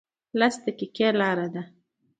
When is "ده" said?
1.53-1.63